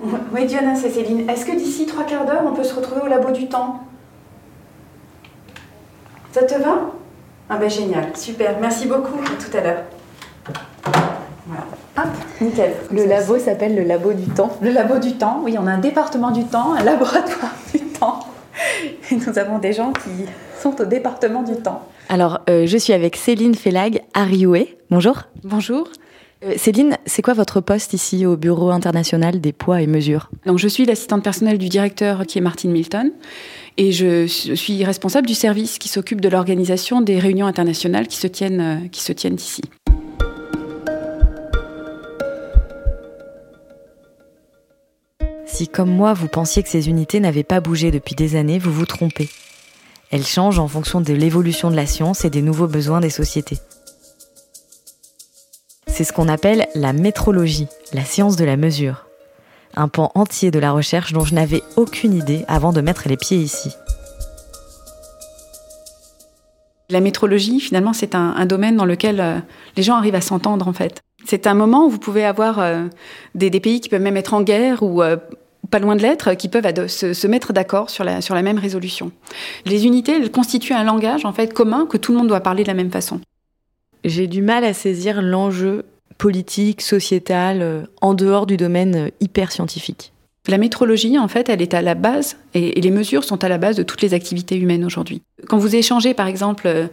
Ouais, 0.00 0.18
Oui, 0.34 0.46
Diana, 0.46 0.74
c'est 0.74 0.90
Céline. 0.90 1.28
Est-ce 1.30 1.46
que 1.46 1.52
d'ici 1.56 1.86
trois 1.86 2.04
quarts 2.04 2.26
d'heure, 2.26 2.42
on 2.44 2.52
peut 2.52 2.64
se 2.64 2.74
retrouver 2.74 3.00
au 3.02 3.06
labo 3.06 3.30
du 3.30 3.48
temps? 3.48 3.80
Ça 6.32 6.42
te 6.42 6.54
va? 6.60 6.90
Ah 7.48 7.56
ben 7.56 7.70
génial, 7.70 8.14
super. 8.16 8.56
Merci 8.60 8.86
beaucoup. 8.86 9.18
À 9.24 9.42
tout 9.42 9.56
à 9.56 9.60
l'heure. 9.60 9.82
Nickel. 12.40 12.72
Le 12.92 13.04
labo 13.04 13.38
s'appelle 13.38 13.74
le 13.74 13.82
labo 13.82 14.12
du 14.12 14.26
temps. 14.26 14.56
Le 14.62 14.70
labo 14.70 14.98
du 14.98 15.12
temps, 15.14 15.40
oui, 15.44 15.56
on 15.58 15.66
a 15.66 15.72
un 15.72 15.78
département 15.78 16.30
du 16.30 16.44
temps, 16.44 16.74
un 16.74 16.84
laboratoire 16.84 17.54
du 17.72 17.80
temps. 17.80 18.20
Et 19.10 19.16
nous 19.16 19.38
avons 19.38 19.58
des 19.58 19.72
gens 19.72 19.92
qui 19.92 20.26
sont 20.60 20.80
au 20.80 20.84
département 20.84 21.42
du 21.42 21.56
temps. 21.56 21.82
Alors, 22.08 22.40
euh, 22.48 22.66
je 22.66 22.76
suis 22.76 22.92
avec 22.92 23.16
Céline 23.16 23.54
Felag 23.54 24.02
Arioué. 24.14 24.76
Bonjour. 24.90 25.22
Bonjour. 25.44 25.88
Euh, 26.44 26.54
Céline, 26.56 26.96
c'est 27.04 27.22
quoi 27.22 27.34
votre 27.34 27.60
poste 27.60 27.92
ici 27.92 28.24
au 28.24 28.36
Bureau 28.36 28.70
international 28.70 29.40
des 29.40 29.52
poids 29.52 29.82
et 29.82 29.86
mesures? 29.86 30.30
Donc, 30.46 30.58
je 30.58 30.68
suis 30.68 30.84
l'assistante 30.86 31.24
personnelle 31.24 31.58
du 31.58 31.68
directeur 31.68 32.24
qui 32.26 32.38
est 32.38 32.40
Martine 32.40 32.70
Milton 32.70 33.10
et 33.76 33.92
je 33.92 34.26
suis 34.26 34.84
responsable 34.84 35.26
du 35.26 35.34
service 35.34 35.78
qui 35.78 35.88
s'occupe 35.88 36.20
de 36.20 36.28
l'organisation 36.28 37.00
des 37.00 37.18
réunions 37.18 37.46
internationales 37.46 38.08
qui 38.08 38.16
se 38.16 38.26
tiennent, 38.26 38.60
euh, 38.60 38.88
qui 38.88 39.02
se 39.02 39.12
tiennent 39.12 39.36
ici. 39.36 39.62
Si 45.58 45.66
comme 45.66 45.90
moi 45.90 46.12
vous 46.12 46.28
pensiez 46.28 46.62
que 46.62 46.68
ces 46.68 46.88
unités 46.88 47.18
n'avaient 47.18 47.42
pas 47.42 47.58
bougé 47.58 47.90
depuis 47.90 48.14
des 48.14 48.36
années, 48.36 48.60
vous 48.60 48.70
vous 48.72 48.86
trompez. 48.86 49.28
Elles 50.12 50.24
changent 50.24 50.60
en 50.60 50.68
fonction 50.68 51.00
de 51.00 51.12
l'évolution 51.12 51.68
de 51.68 51.74
la 51.74 51.84
science 51.84 52.24
et 52.24 52.30
des 52.30 52.42
nouveaux 52.42 52.68
besoins 52.68 53.00
des 53.00 53.10
sociétés. 53.10 53.58
C'est 55.88 56.04
ce 56.04 56.12
qu'on 56.12 56.28
appelle 56.28 56.68
la 56.76 56.92
métrologie, 56.92 57.66
la 57.92 58.04
science 58.04 58.36
de 58.36 58.44
la 58.44 58.56
mesure. 58.56 59.06
Un 59.74 59.88
pan 59.88 60.12
entier 60.14 60.52
de 60.52 60.60
la 60.60 60.70
recherche 60.70 61.12
dont 61.12 61.24
je 61.24 61.34
n'avais 61.34 61.64
aucune 61.74 62.14
idée 62.14 62.44
avant 62.46 62.72
de 62.72 62.80
mettre 62.80 63.08
les 63.08 63.16
pieds 63.16 63.38
ici. 63.38 63.72
La 66.88 67.00
métrologie, 67.00 67.58
finalement, 67.58 67.94
c'est 67.94 68.14
un, 68.14 68.46
domaine 68.46 68.76
dans 68.76 68.84
lequel 68.84 69.20
euh, 69.20 69.38
les 69.76 69.82
gens 69.82 69.96
arrivent 69.96 70.14
à 70.14 70.20
s'entendre, 70.20 70.68
en 70.68 70.72
fait. 70.72 71.02
C'est 71.26 71.48
un 71.48 71.54
moment 71.54 71.84
où 71.84 71.90
vous 71.90 71.98
pouvez 71.98 72.24
avoir 72.24 72.60
euh, 72.60 72.84
des, 73.34 73.50
pays 73.58 73.80
qui 73.80 73.88
peuvent 73.88 74.00
même 74.00 74.16
être 74.16 74.34
en 74.34 74.42
guerre 74.42 74.84
ou 74.84 75.02
euh, 75.02 75.16
pas 75.70 75.78
loin 75.78 75.96
de 75.96 76.02
l'être, 76.02 76.34
qui 76.34 76.48
peuvent 76.48 76.86
se, 76.86 77.26
mettre 77.26 77.52
d'accord 77.52 77.90
sur 77.90 78.04
la, 78.04 78.20
sur 78.20 78.34
la 78.34 78.42
même 78.42 78.58
résolution. 78.58 79.12
Les 79.66 79.86
unités, 79.86 80.12
elles 80.12 80.30
constituent 80.30 80.74
un 80.74 80.84
langage, 80.84 81.24
en 81.24 81.32
fait, 81.32 81.52
commun 81.52 81.86
que 81.86 81.96
tout 81.96 82.12
le 82.12 82.18
monde 82.18 82.28
doit 82.28 82.40
parler 82.40 82.62
de 82.62 82.68
la 82.68 82.74
même 82.74 82.90
façon 82.90 83.20
j'ai 84.04 84.26
du 84.26 84.42
mal 84.42 84.64
à 84.64 84.72
saisir 84.72 85.22
l'enjeu 85.22 85.84
politique, 86.16 86.82
sociétal, 86.82 87.62
euh, 87.62 87.82
en 88.00 88.14
dehors 88.14 88.46
du 88.46 88.56
domaine 88.56 88.96
euh, 88.96 89.08
hyper 89.20 89.52
scientifique. 89.52 90.12
La 90.48 90.58
métrologie, 90.58 91.18
en 91.18 91.28
fait, 91.28 91.48
elle 91.48 91.62
est 91.62 91.74
à 91.74 91.82
la 91.82 91.94
base, 91.94 92.38
et, 92.54 92.80
les 92.80 92.90
mesures 92.90 93.22
sont 93.22 93.44
à 93.44 93.48
la 93.48 93.58
base 93.58 93.76
de 93.76 93.82
toutes 93.82 94.02
les 94.02 94.14
activités 94.14 94.56
humaines 94.56 94.84
aujourd'hui. 94.84 95.22
Quand 95.46 95.58
vous 95.58 95.76
échangez, 95.76 96.14
par 96.14 96.26
exemple, 96.26 96.66
euh, 96.66 96.88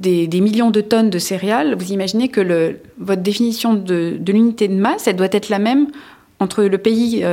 des, 0.00 0.26
millions 0.40 0.70
de 0.70 0.80
tonnes 0.80 1.10
de 1.10 1.18
céréales, 1.18 1.74
vous 1.78 1.92
imaginez 1.92 2.28
que 2.28 2.40
le, 2.40 2.80
votre 2.98 3.22
définition 3.22 3.74
de, 3.74 4.16
de 4.18 4.32
l'unité 4.32 4.68
de 4.68 4.74
masse, 4.74 5.06
elle 5.06 5.16
doit 5.16 5.28
être 5.32 5.50
la 5.50 5.58
même 5.58 5.88
entre 6.42 6.64
le 6.64 6.78
pays 6.78 7.24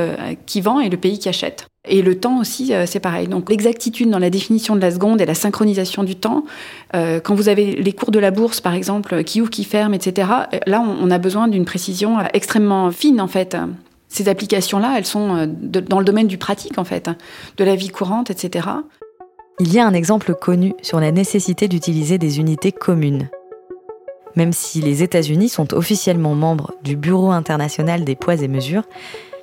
qui 0.46 0.60
vend 0.60 0.80
et 0.80 0.88
le 0.88 0.96
pays 0.96 1.18
qui 1.18 1.28
achète. 1.28 1.66
Et 1.88 2.02
le 2.02 2.18
temps 2.18 2.38
aussi, 2.38 2.74
euh, 2.74 2.84
c'est 2.86 3.00
pareil. 3.00 3.26
Donc 3.26 3.48
l'exactitude 3.48 4.10
dans 4.10 4.18
la 4.18 4.28
définition 4.28 4.76
de 4.76 4.80
la 4.80 4.90
seconde 4.90 5.20
et 5.20 5.26
la 5.26 5.34
synchronisation 5.34 6.04
du 6.04 6.14
temps, 6.14 6.44
euh, 6.94 7.20
quand 7.20 7.34
vous 7.34 7.48
avez 7.48 7.72
les 7.72 7.92
cours 7.92 8.10
de 8.10 8.18
la 8.18 8.30
bourse, 8.30 8.60
par 8.60 8.74
exemple, 8.74 9.24
qui 9.24 9.40
ouvre, 9.40 9.50
qui 9.50 9.64
ferme, 9.64 9.94
etc., 9.94 10.28
là, 10.66 10.82
on, 10.82 11.10
a 11.10 11.18
besoin 11.18 11.48
d'une 11.48 11.64
précision 11.64 12.18
euh, 12.18 12.24
extrêmement 12.34 12.90
fine, 12.90 13.20
en 13.20 13.28
fait. 13.28 13.56
Ces 14.08 14.28
applications-là, 14.28 14.96
elles 14.98 15.06
sont 15.06 15.46
dans 15.46 16.00
le 16.00 16.04
domaine 16.04 16.26
du 16.26 16.36
pratique, 16.36 16.78
en 16.78 16.84
fait, 16.84 17.08
de 17.56 17.64
la 17.64 17.76
vie 17.76 17.90
courante, 17.90 18.28
etc. 18.28 18.68
Il 19.60 19.72
y 19.72 19.78
a 19.78 19.86
un 19.86 19.94
exemple 19.94 20.34
connu 20.34 20.74
sur 20.82 20.98
la 20.98 21.12
nécessité 21.12 21.68
d'utiliser 21.68 22.18
des 22.18 22.40
unités 22.40 22.72
communes. 22.72 23.28
Même 24.36 24.52
si 24.52 24.80
les 24.80 25.02
États-Unis 25.02 25.48
sont 25.48 25.74
officiellement 25.74 26.34
membres 26.34 26.72
du 26.82 26.96
Bureau 26.96 27.30
international 27.30 28.04
des 28.04 28.16
poids 28.16 28.36
et 28.36 28.48
mesures, 28.48 28.84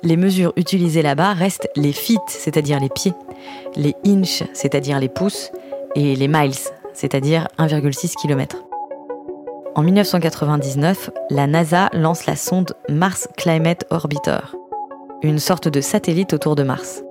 les 0.02 0.16
mesures 0.16 0.52
utilisées 0.56 1.02
là-bas 1.02 1.32
restent 1.32 1.68
les 1.76 1.92
feet, 1.92 2.20
c'est-à-dire 2.28 2.80
les 2.80 2.88
pieds, 2.88 3.14
les 3.76 3.94
inches, 4.06 4.44
c'est-à-dire 4.52 5.00
les 5.00 5.08
pouces, 5.08 5.50
et 5.94 6.14
les 6.14 6.28
miles, 6.28 6.54
c'est-à-dire 6.92 7.48
1,6 7.58 8.14
km. 8.14 8.64
En 9.74 9.82
1999, 9.82 11.10
la 11.30 11.46
NASA 11.46 11.88
lance 11.92 12.26
la 12.26 12.36
sonde 12.36 12.74
Mars 12.88 13.28
Climate 13.36 13.84
Orbiter, 13.90 14.56
une 15.22 15.38
sorte 15.38 15.68
de 15.68 15.80
satellite 15.80 16.32
autour 16.32 16.56
de 16.56 16.62
Mars. 16.62 17.02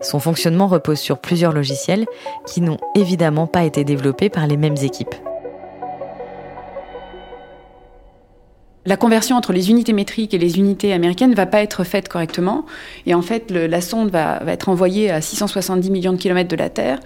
Son 0.00 0.20
fonctionnement 0.20 0.68
repose 0.68 0.98
sur 0.98 1.18
plusieurs 1.18 1.52
logiciels 1.52 2.06
qui 2.46 2.60
n'ont 2.60 2.78
évidemment 2.94 3.46
pas 3.46 3.64
été 3.64 3.84
développés 3.84 4.28
par 4.28 4.46
les 4.46 4.56
mêmes 4.56 4.76
équipes. 4.82 5.14
La 8.88 8.96
conversion 8.96 9.36
entre 9.36 9.52
les 9.52 9.68
unités 9.68 9.92
métriques 9.92 10.32
et 10.32 10.38
les 10.38 10.58
unités 10.58 10.94
américaines 10.94 11.30
ne 11.30 11.36
va 11.36 11.44
pas 11.44 11.60
être 11.60 11.84
faite 11.84 12.08
correctement. 12.08 12.64
Et 13.04 13.12
en 13.14 13.20
fait, 13.20 13.50
la 13.50 13.82
sonde 13.82 14.10
va, 14.10 14.40
être 14.46 14.70
envoyée 14.70 15.10
à 15.10 15.20
670 15.20 15.90
millions 15.90 16.12
de 16.12 16.16
kilomètres 16.16 16.48
de 16.48 16.56
la 16.56 16.70
Terre. 16.70 16.98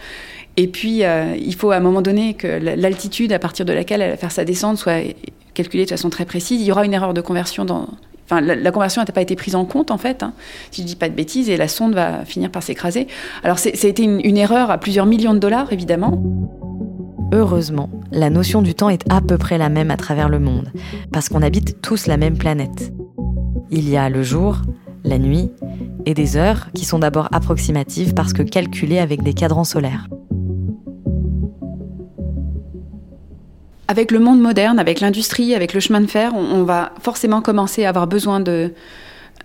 Et 0.56 0.68
puis, 0.68 1.02
euh, 1.02 1.34
il 1.36 1.54
faut 1.56 1.72
à 1.72 1.76
un 1.76 1.80
moment 1.80 2.00
donné 2.00 2.34
que 2.34 2.46
l'altitude 2.46 3.32
à 3.32 3.40
partir 3.40 3.64
de 3.64 3.72
laquelle 3.72 4.00
elle 4.00 4.12
va 4.12 4.16
faire 4.16 4.30
sa 4.30 4.44
descente 4.44 4.78
soit 4.78 5.02
calculée 5.54 5.84
de 5.84 5.90
façon 5.90 6.08
très 6.08 6.24
précise. 6.24 6.60
Il 6.60 6.66
y 6.66 6.70
aura 6.70 6.84
une 6.84 6.94
erreur 6.94 7.14
de 7.14 7.20
conversion 7.20 7.64
dans. 7.64 7.88
Enfin, 8.26 8.40
la, 8.40 8.70
conversion 8.70 9.02
n'a 9.02 9.12
pas 9.12 9.20
été 9.20 9.34
prise 9.34 9.56
en 9.56 9.64
compte, 9.64 9.90
en 9.90 9.98
fait, 9.98 10.22
hein, 10.22 10.34
si 10.70 10.82
je 10.82 10.86
dis 10.86 10.96
pas 10.96 11.08
de 11.08 11.14
bêtises, 11.14 11.50
et 11.50 11.56
la 11.56 11.66
sonde 11.66 11.94
va 11.94 12.24
finir 12.24 12.50
par 12.50 12.62
s'écraser. 12.62 13.08
Alors, 13.42 13.58
ça 13.58 13.70
a 13.70 13.88
été 13.88 14.04
une 14.04 14.36
erreur 14.36 14.70
à 14.70 14.78
plusieurs 14.78 15.06
millions 15.06 15.34
de 15.34 15.40
dollars, 15.40 15.72
évidemment. 15.72 16.22
Heureusement, 17.34 17.88
la 18.10 18.28
notion 18.28 18.60
du 18.60 18.74
temps 18.74 18.90
est 18.90 19.10
à 19.10 19.22
peu 19.22 19.38
près 19.38 19.56
la 19.56 19.70
même 19.70 19.90
à 19.90 19.96
travers 19.96 20.28
le 20.28 20.38
monde, 20.38 20.70
parce 21.12 21.30
qu'on 21.30 21.40
habite 21.40 21.80
tous 21.80 22.06
la 22.06 22.18
même 22.18 22.36
planète. 22.36 22.92
Il 23.70 23.88
y 23.88 23.96
a 23.96 24.10
le 24.10 24.22
jour, 24.22 24.58
la 25.02 25.18
nuit, 25.18 25.50
et 26.04 26.12
des 26.12 26.36
heures 26.36 26.68
qui 26.74 26.84
sont 26.84 26.98
d'abord 26.98 27.28
approximatives 27.32 28.12
parce 28.12 28.34
que 28.34 28.42
calculées 28.42 28.98
avec 28.98 29.22
des 29.22 29.32
cadrans 29.32 29.64
solaires. 29.64 30.08
Avec 33.88 34.10
le 34.10 34.18
monde 34.18 34.40
moderne, 34.40 34.78
avec 34.78 35.00
l'industrie, 35.00 35.54
avec 35.54 35.72
le 35.72 35.80
chemin 35.80 36.02
de 36.02 36.06
fer, 36.06 36.34
on, 36.34 36.64
va 36.64 36.92
forcément 37.00 37.40
commencer 37.40 37.86
à 37.86 37.88
avoir 37.88 38.06
besoin 38.06 38.40
de, 38.40 38.74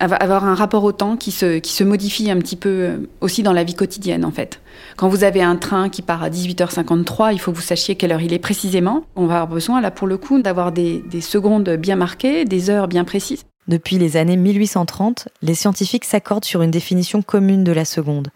avoir 0.00 0.44
un 0.44 0.54
rapport 0.54 0.84
au 0.84 0.92
temps 0.92 1.16
qui 1.16 1.30
se, 1.30 1.58
qui 1.58 1.72
se 1.72 1.84
modifie 1.84 2.30
un 2.30 2.38
petit 2.38 2.56
peu 2.56 2.68
euh, 2.68 2.96
aussi 3.20 3.42
dans 3.42 3.52
la 3.52 3.64
vie 3.64 3.74
quotidienne 3.74 4.24
en 4.24 4.30
fait. 4.30 4.60
Quand 4.96 5.08
vous 5.08 5.24
avez 5.24 5.42
un 5.42 5.56
train 5.56 5.88
qui 5.88 6.02
part 6.02 6.22
à 6.22 6.30
18h53, 6.30 7.32
il 7.32 7.40
faut 7.40 7.52
que 7.52 7.56
vous 7.56 7.62
sachiez 7.62 7.94
quelle 7.96 8.12
heure 8.12 8.20
il 8.20 8.32
est 8.32 8.38
précisément. 8.38 9.04
On 9.16 9.26
va 9.26 9.34
avoir 9.34 9.48
besoin 9.48 9.80
là 9.80 9.90
pour 9.90 10.06
le 10.06 10.16
coup 10.16 10.40
d'avoir 10.40 10.72
des, 10.72 11.02
des 11.10 11.20
secondes 11.20 11.68
bien 11.70 11.96
marquées, 11.96 12.44
des 12.44 12.70
heures 12.70 12.88
bien 12.88 13.04
précises. 13.04 13.44
Depuis 13.66 13.98
les 13.98 14.16
années 14.16 14.36
1830, 14.36 15.28
les 15.42 15.54
scientifiques 15.54 16.04
s'accordent 16.04 16.44
sur 16.44 16.62
une 16.62 16.70
définition 16.70 17.20
commune 17.20 17.64
de 17.64 17.72
la 17.72 17.84
seconde 17.84 18.28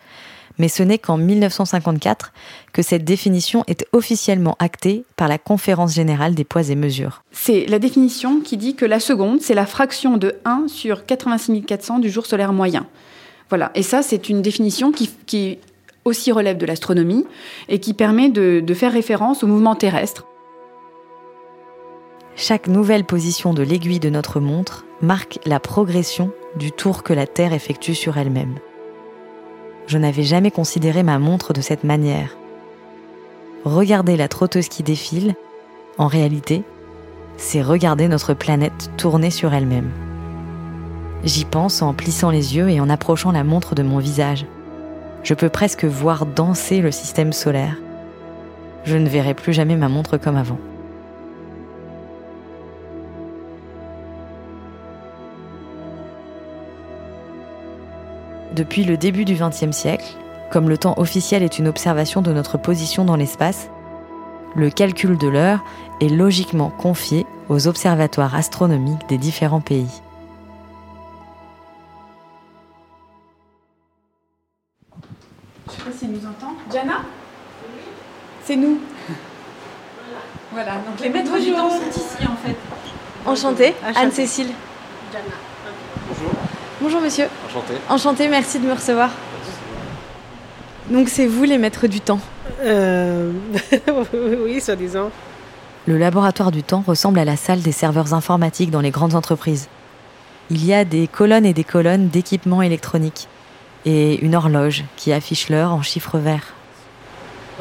mais 0.58 0.68
ce 0.68 0.82
n'est 0.82 0.98
qu'en 0.98 1.16
1954 1.16 2.32
que 2.72 2.82
cette 2.82 3.04
définition 3.04 3.64
est 3.66 3.86
officiellement 3.92 4.56
actée 4.58 5.04
par 5.16 5.28
la 5.28 5.38
Conférence 5.38 5.94
générale 5.94 6.34
des 6.34 6.44
poids 6.44 6.68
et 6.68 6.74
mesures. 6.74 7.22
C'est 7.32 7.66
la 7.66 7.78
définition 7.78 8.40
qui 8.40 8.56
dit 8.56 8.74
que 8.74 8.84
la 8.84 9.00
seconde, 9.00 9.40
c'est 9.40 9.54
la 9.54 9.66
fraction 9.66 10.16
de 10.16 10.34
1 10.44 10.66
sur 10.68 11.04
86 11.04 11.62
400 11.62 11.98
du 11.98 12.10
jour 12.10 12.26
solaire 12.26 12.52
moyen. 12.52 12.86
Voilà, 13.48 13.70
et 13.74 13.82
ça, 13.82 14.02
c'est 14.02 14.28
une 14.28 14.42
définition 14.42 14.92
qui, 14.92 15.58
aussi 16.04 16.32
relève 16.32 16.56
de 16.56 16.66
l'astronomie 16.66 17.26
et 17.68 17.78
qui 17.78 17.94
permet 17.94 18.30
de 18.30 18.74
faire 18.74 18.92
référence 18.92 19.44
au 19.44 19.46
mouvement 19.46 19.74
terrestre. 19.74 20.26
Chaque 22.34 22.66
nouvelle 22.66 23.04
position 23.04 23.52
de 23.52 23.62
l'aiguille 23.62 24.00
de 24.00 24.08
notre 24.08 24.40
montre 24.40 24.86
marque 25.02 25.38
la 25.44 25.60
progression 25.60 26.32
du 26.56 26.72
tour 26.72 27.02
que 27.02 27.12
la 27.12 27.26
Terre 27.26 27.52
effectue 27.52 27.94
sur 27.94 28.16
elle-même 28.16 28.58
je 29.86 29.98
n'avais 29.98 30.22
jamais 30.22 30.50
considéré 30.50 31.02
ma 31.02 31.18
montre 31.18 31.52
de 31.52 31.60
cette 31.60 31.84
manière. 31.84 32.36
Regarder 33.64 34.16
la 34.16 34.28
trotteuse 34.28 34.68
qui 34.68 34.82
défile, 34.82 35.34
en 35.98 36.06
réalité, 36.06 36.62
c'est 37.36 37.62
regarder 37.62 38.08
notre 38.08 38.34
planète 38.34 38.90
tourner 38.96 39.30
sur 39.30 39.54
elle-même. 39.54 39.90
J'y 41.24 41.44
pense 41.44 41.82
en 41.82 41.94
plissant 41.94 42.30
les 42.30 42.56
yeux 42.56 42.68
et 42.68 42.80
en 42.80 42.90
approchant 42.90 43.30
la 43.30 43.44
montre 43.44 43.74
de 43.74 43.82
mon 43.82 43.98
visage. 43.98 44.46
Je 45.22 45.34
peux 45.34 45.48
presque 45.48 45.84
voir 45.84 46.26
danser 46.26 46.80
le 46.80 46.90
système 46.90 47.32
solaire. 47.32 47.76
Je 48.84 48.96
ne 48.96 49.08
verrai 49.08 49.34
plus 49.34 49.52
jamais 49.52 49.76
ma 49.76 49.88
montre 49.88 50.16
comme 50.16 50.36
avant. 50.36 50.58
Depuis 58.54 58.84
le 58.84 58.98
début 58.98 59.24
du 59.24 59.34
XXe 59.34 59.74
siècle, 59.74 60.04
comme 60.50 60.68
le 60.68 60.76
temps 60.76 60.92
officiel 60.98 61.42
est 61.42 61.58
une 61.58 61.68
observation 61.68 62.20
de 62.20 62.32
notre 62.32 62.58
position 62.58 63.06
dans 63.06 63.16
l'espace, 63.16 63.70
le 64.54 64.68
calcul 64.68 65.16
de 65.16 65.26
l'heure 65.26 65.64
est 66.02 66.10
logiquement 66.10 66.68
confié 66.68 67.24
aux 67.48 67.66
observatoires 67.66 68.34
astronomiques 68.34 69.08
des 69.08 69.16
différents 69.16 69.62
pays. 69.62 70.02
Je 75.66 75.72
sais 75.72 75.82
pas 75.82 75.92
s'il 75.98 76.10
nous 76.12 76.26
entend. 76.26 76.52
Jana? 76.70 77.00
C'est 78.44 78.56
nous. 78.56 78.78
Voilà, 80.52 80.72
donc 80.72 81.00
les 81.00 81.08
maîtres 81.08 81.40
du 81.40 81.52
temps 81.52 81.70
sont 81.70 81.88
ici 81.88 82.26
en 82.30 82.36
fait. 82.36 82.56
Enchantée, 83.24 83.74
Anne-Cécile. 83.96 84.50
Bonjour. 85.10 85.51
Bonjour 86.82 87.00
monsieur. 87.00 87.26
Enchanté. 87.46 87.74
Enchantée, 87.88 88.28
merci 88.28 88.58
de 88.58 88.66
me 88.66 88.72
recevoir. 88.72 89.10
Donc 90.90 91.08
c'est 91.08 91.26
vous 91.26 91.44
les 91.44 91.56
maîtres 91.56 91.86
du 91.86 92.00
temps 92.00 92.18
Euh, 92.64 93.30
oui, 94.44 94.60
soi-disant. 94.60 95.10
Le 95.86 95.96
laboratoire 95.96 96.50
du 96.50 96.64
temps 96.64 96.82
ressemble 96.84 97.20
à 97.20 97.24
la 97.24 97.36
salle 97.36 97.60
des 97.60 97.70
serveurs 97.70 98.14
informatiques 98.14 98.72
dans 98.72 98.80
les 98.80 98.90
grandes 98.90 99.14
entreprises. 99.14 99.68
Il 100.50 100.66
y 100.66 100.74
a 100.74 100.84
des 100.84 101.06
colonnes 101.06 101.46
et 101.46 101.52
des 101.52 101.62
colonnes 101.62 102.08
d'équipements 102.08 102.62
électroniques 102.62 103.28
et 103.84 104.16
une 104.24 104.34
horloge 104.34 104.84
qui 104.96 105.12
affiche 105.12 105.50
l'heure 105.50 105.72
en 105.72 105.82
chiffres 105.82 106.18
verts. 106.18 106.52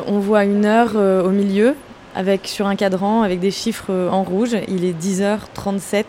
On 0.07 0.17
voit 0.17 0.45
une 0.45 0.65
heure 0.65 0.93
euh, 0.95 1.23
au 1.23 1.29
milieu, 1.29 1.75
avec 2.15 2.47
sur 2.47 2.65
un 2.65 2.75
cadran, 2.75 3.21
avec 3.21 3.39
des 3.39 3.51
chiffres 3.51 3.91
euh, 3.91 4.09
en 4.09 4.23
rouge. 4.23 4.57
Il 4.67 4.83
est 4.83 4.99
10h37. 4.99 6.05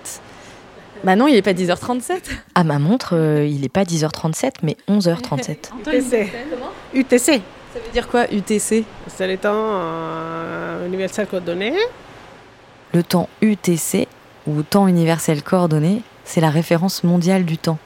Bah 1.04 1.16
non, 1.16 1.26
il 1.26 1.35
est 1.35 1.42
pas 1.42 1.52
10h37. 1.52 2.21
À 2.54 2.62
ma 2.62 2.78
montre, 2.78 3.16
euh, 3.16 3.44
il 3.44 3.62
n'est 3.62 3.68
pas 3.68 3.82
10h37 3.82 4.52
mais 4.62 4.76
11h37. 4.88 5.71
UTC. 5.87 6.32
UTC. 6.94 7.42
Ça 7.73 7.78
veut 7.78 7.92
dire 7.92 8.09
quoi 8.09 8.30
UTC 8.32 8.85
C'est 9.09 9.26
le 9.26 9.37
temps 9.37 9.50
euh, 9.54 10.87
universel 10.87 11.26
coordonné. 11.26 11.73
Le 12.92 13.02
temps 13.02 13.28
UTC, 13.40 14.06
ou 14.47 14.62
temps 14.62 14.87
universel 14.87 15.42
coordonné, 15.42 16.02
c'est 16.25 16.40
la 16.40 16.50
référence 16.50 17.02
mondiale 17.02 17.44
du 17.44 17.59
temps. 17.59 17.78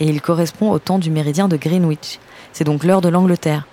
Et 0.00 0.06
il 0.06 0.22
correspond 0.22 0.70
au 0.70 0.78
temps 0.78 0.98
du 0.98 1.10
méridien 1.10 1.48
de 1.48 1.56
Greenwich. 1.56 2.20
C'est 2.52 2.64
donc 2.64 2.84
l'heure 2.84 3.00
de 3.00 3.08
l'Angleterre. 3.08 3.66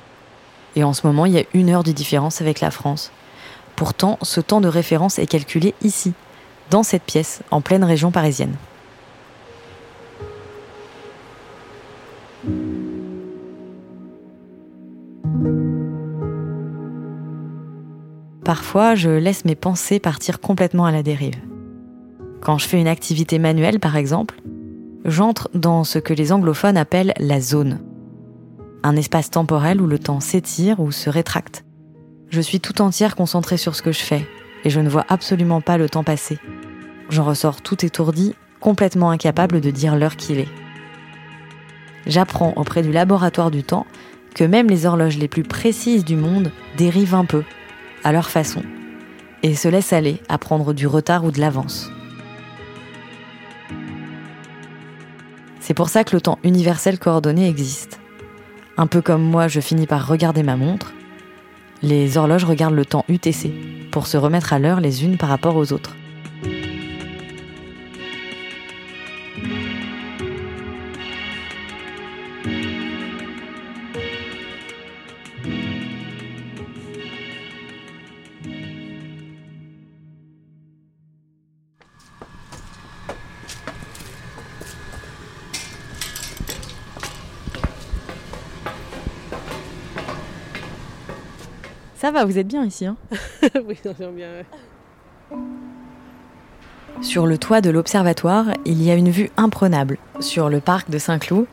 Et 0.76 0.84
en 0.84 0.94
ce 0.94 1.06
moment, 1.06 1.26
il 1.26 1.34
y 1.34 1.40
a 1.40 1.44
une 1.54 1.70
heure 1.70 1.84
de 1.84 1.92
différence 1.92 2.42
avec 2.42 2.60
la 2.60 2.72
France. 2.72 3.12
Pourtant, 3.76 4.18
ce 4.24 4.42
temps 4.42 4.62
de 4.62 4.68
référence 4.68 5.20
est 5.20 5.28
calculé 5.28 5.74
ici, 5.84 6.14
dans 6.70 6.84
cette 6.84 7.04
pièce, 7.04 7.42
en 7.52 7.62
pleine 7.62 7.84
région 7.84 8.12
parisienne. 8.12 8.56
Parfois, 18.44 18.96
je 18.96 19.10
laisse 19.10 19.46
mes 19.46 19.56
pensées 19.56 20.00
partir 20.00 20.40
complètement 20.42 20.86
à 20.86 20.92
la 20.92 21.02
dérive. 21.02 21.40
Quand 22.42 22.58
je 22.58 22.68
fais 22.68 22.80
une 22.80 22.88
activité 22.88 23.40
manuelle, 23.40 23.80
par 23.80 23.96
exemple, 23.96 24.42
j'entre 25.06 25.50
dans 25.54 25.86
ce 25.86 25.98
que 25.98 26.14
les 26.14 26.34
anglophones 26.34 26.78
appellent 26.78 27.14
la 27.20 27.40
zone. 27.40 27.80
Un 28.84 28.98
espace 28.98 29.30
temporel 29.30 29.82
où 29.82 29.88
le 29.88 29.98
temps 29.98 30.20
s'étire 30.20 30.82
ou 30.82 30.92
se 30.92 31.10
rétracte. 31.10 31.64
Je 32.30 32.42
suis 32.42 32.60
tout 32.60 32.82
entière 32.82 33.16
concentrée 33.16 33.58
sur 33.58 33.76
ce 33.76 33.82
que 33.82 33.94
je 33.94 34.02
fais 34.02 34.28
et 34.66 34.70
je 34.70 34.82
ne 34.82 34.90
vois 34.90 35.06
absolument 35.08 35.62
pas 35.62 35.78
le 35.78 35.90
temps 35.90 36.04
passer. 36.04 36.38
J'en 37.10 37.24
ressors 37.24 37.62
tout 37.62 37.86
étourdi, 37.86 38.34
complètement 38.60 39.12
incapable 39.12 39.62
de 39.62 39.72
dire 39.72 39.96
l'heure 39.96 40.18
qu'il 40.18 40.40
est. 40.40 40.63
J'apprends 42.06 42.54
auprès 42.56 42.82
du 42.82 42.92
laboratoire 42.92 43.52
du 43.52 43.64
temps 43.64 43.86
que 44.36 44.44
même 44.44 44.68
les 44.68 44.86
horloges 44.86 45.18
les 45.18 45.28
plus 45.28 45.44
précises 45.44 46.04
du 46.04 46.16
monde 46.16 46.52
dérivent 46.78 47.16
un 47.16 47.26
peu, 47.26 47.44
à 48.04 48.12
leur 48.12 48.30
façon, 48.30 48.64
et 49.44 49.56
se 49.56 49.68
laissent 49.68 49.94
aller 49.94 50.20
à 50.28 50.38
prendre 50.38 50.74
du 50.74 50.88
retard 50.88 51.24
ou 51.24 51.32
de 51.32 51.40
l'avance. 51.40 51.92
C'est 55.60 55.74
pour 55.74 55.90
ça 55.90 56.04
que 56.04 56.16
le 56.16 56.22
temps 56.22 56.40
universel 56.44 57.00
coordonné 57.00 57.48
existe. 57.48 58.00
Un 58.76 58.88
peu 58.88 59.02
comme 59.02 59.24
moi, 59.24 59.48
je 59.48 59.60
finis 59.60 59.88
par 59.88 60.08
regarder 60.08 60.44
ma 60.44 60.58
montre, 60.58 60.94
les 61.84 62.18
horloges 62.18 62.46
regardent 62.46 62.76
le 62.76 62.86
temps 62.86 63.06
UTC 63.08 63.54
pour 63.92 64.08
se 64.08 64.18
remettre 64.18 64.54
à 64.54 64.60
l'heure 64.60 64.80
les 64.80 65.04
unes 65.04 65.18
par 65.18 65.30
rapport 65.30 65.56
aux 65.56 65.74
autres. 65.74 65.96
Va, 92.14 92.26
vous 92.26 92.38
êtes 92.38 92.48
bien 92.48 92.64
ici. 92.64 92.86
Hein 92.86 92.96
oui, 93.68 93.78
j'aime 93.84 94.16
bien. 94.16 94.28
Sur 97.02 97.26
le 97.26 97.38
toit 97.38 97.60
de 97.60 97.70
l'observatoire, 97.70 98.46
il 98.66 98.82
y 98.82 98.90
a 98.90 98.96
une 98.96 99.10
vue 99.10 99.30
imprenable 99.36 99.98
sur 100.20 100.50
le 100.50 100.62
parc 100.62 100.90
de 100.90 100.98
Saint-Cloud, 100.98 101.48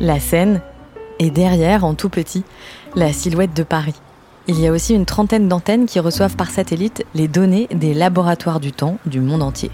la 0.00 0.18
Seine 0.18 0.60
et 1.20 1.30
derrière, 1.30 1.84
en 1.84 1.94
tout 1.94 2.08
petit, 2.08 2.42
la 2.96 3.12
silhouette 3.12 3.54
de 3.54 3.62
Paris. 3.62 3.94
Il 4.48 4.58
y 4.58 4.66
a 4.66 4.72
aussi 4.72 4.94
une 4.94 5.04
trentaine 5.04 5.48
d'antennes 5.48 5.86
qui 5.86 6.00
reçoivent 6.00 6.36
par 6.36 6.50
satellite 6.50 7.04
les 7.14 7.28
données 7.28 7.68
des 7.70 7.92
laboratoires 7.92 8.60
du 8.60 8.72
temps 8.72 8.98
du 9.04 9.20
monde 9.20 9.42
entier. 9.42 9.70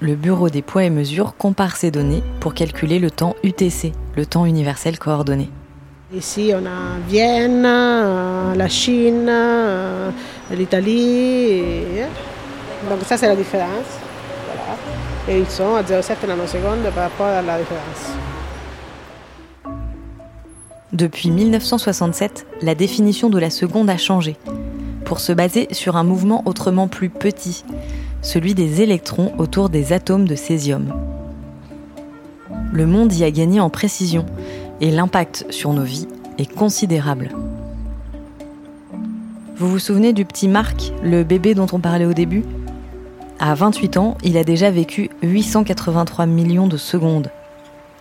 Le 0.00 0.14
Bureau 0.14 0.48
des 0.48 0.62
poids 0.62 0.84
et 0.84 0.90
mesures 0.90 1.36
compare 1.36 1.76
ces 1.76 1.90
données 1.90 2.22
pour 2.38 2.54
calculer 2.54 2.98
le 2.98 3.10
temps 3.10 3.34
UTC, 3.42 3.92
le 4.16 4.24
temps 4.24 4.46
universel 4.46 4.98
coordonné. 4.98 5.50
Ici, 6.12 6.52
on 6.56 6.66
a 6.66 6.98
Vienne, 7.08 7.64
euh, 7.64 8.56
la 8.56 8.68
Chine, 8.68 9.28
euh, 9.28 10.10
l'Italie. 10.50 11.62
Donc 12.88 12.98
ça, 13.06 13.16
c'est 13.16 13.28
la 13.28 13.36
différence. 13.36 13.86
Voilà. 14.46 14.76
Et 15.28 15.38
ils 15.38 15.48
sont 15.48 15.76
à 15.76 15.82
0,7 15.82 16.26
nanosecondes 16.26 16.82
par 16.92 17.04
rapport 17.04 17.26
à 17.26 17.42
la 17.42 17.58
différence. 17.60 18.10
Depuis 20.92 21.30
1967, 21.30 22.44
la 22.60 22.74
définition 22.74 23.30
de 23.30 23.38
la 23.38 23.50
seconde 23.50 23.88
a 23.88 23.96
changé, 23.96 24.36
pour 25.04 25.20
se 25.20 25.32
baser 25.32 25.68
sur 25.70 25.96
un 25.96 26.02
mouvement 26.02 26.42
autrement 26.44 26.88
plus 26.88 27.08
petit, 27.08 27.64
celui 28.20 28.54
des 28.54 28.82
électrons 28.82 29.32
autour 29.38 29.68
des 29.68 29.92
atomes 29.92 30.26
de 30.26 30.34
césium. 30.34 30.92
Le 32.72 32.86
monde 32.86 33.12
y 33.12 33.22
a 33.22 33.30
gagné 33.30 33.60
en 33.60 33.70
précision, 33.70 34.26
et 34.80 34.90
l'impact 34.90 35.46
sur 35.50 35.72
nos 35.72 35.82
vies 35.82 36.08
est 36.38 36.52
considérable. 36.52 37.30
Vous 39.56 39.68
vous 39.68 39.78
souvenez 39.78 40.12
du 40.12 40.24
petit 40.24 40.48
Marc, 40.48 40.92
le 41.02 41.22
bébé 41.22 41.54
dont 41.54 41.66
on 41.72 41.80
parlait 41.80 42.06
au 42.06 42.14
début? 42.14 42.44
À 43.38 43.54
28 43.54 43.96
ans, 43.98 44.16
il 44.22 44.36
a 44.38 44.44
déjà 44.44 44.70
vécu 44.70 45.10
883 45.22 46.26
millions 46.26 46.66
de 46.66 46.76
secondes. 46.76 47.30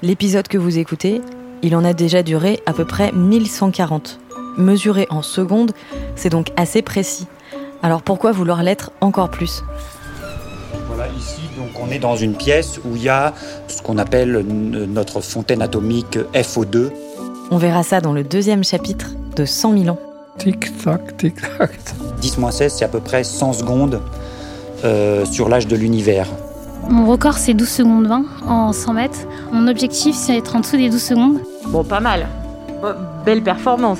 L'épisode 0.02 0.48
que 0.48 0.58
vous 0.58 0.78
écoutez, 0.78 1.22
il 1.62 1.76
en 1.76 1.84
a 1.84 1.94
déjà 1.94 2.24
duré 2.24 2.62
à 2.66 2.74
peu 2.74 2.86
près 2.86 3.12
1140. 3.12 4.20
Mesuré 4.58 5.08
en 5.10 5.22
secondes, 5.22 5.72
c'est 6.16 6.30
donc 6.30 6.52
assez 6.56 6.82
précis. 6.82 7.28
Alors 7.84 8.02
pourquoi 8.02 8.32
vouloir 8.32 8.64
l'être 8.64 8.92
encore 9.02 9.30
plus? 9.30 9.64
Voilà, 11.00 11.14
ici, 11.14 11.40
donc, 11.56 11.70
on 11.82 11.90
est 11.92 12.00
dans 12.00 12.18
une 12.18 12.34
pièce 12.34 12.78
où 12.84 12.98
il 12.98 13.04
y 13.04 13.08
a 13.08 13.34
ce 13.70 13.82
qu'on 13.82 13.98
appelle 13.98 14.44
notre 14.46 15.22
fontaine 15.22 15.62
atomique 15.62 16.18
FO2. 16.34 16.92
On 17.52 17.58
verra 17.58 17.84
ça 17.84 18.02
dans 18.02 18.12
le 18.12 18.26
deuxième 18.26 18.66
chapitre 18.66 19.12
de 19.34 19.46
100 19.46 19.78
000 19.78 19.96
ans. 19.96 20.00
Tic-tac, 20.40 21.16
tic-tac. 21.16 21.72
10-16, 22.22 22.68
c'est 22.68 22.84
à 22.84 22.90
peu 22.90 23.00
près 23.00 23.24
100 23.24 23.54
secondes 23.54 24.02
euh, 24.84 25.24
sur 25.24 25.48
l'âge 25.48 25.68
de 25.68 25.78
l'univers. 25.78 26.28
Mon 26.90 27.10
record, 27.10 27.38
c'est 27.38 27.54
12 27.54 27.70
secondes 27.70 28.08
20 28.08 28.26
en 28.46 28.74
100 28.74 28.94
mètres. 28.94 29.20
Mon 29.54 29.70
objectif, 29.70 30.18
c'est 30.18 30.34
d'être 30.34 30.54
en 30.58 30.60
dessous 30.60 30.76
des 30.76 30.90
12 30.90 31.02
secondes. 31.02 31.40
Bon, 31.68 31.86
pas 31.86 32.02
mal. 32.02 32.28
belle 33.24 33.42
performance. 33.42 34.00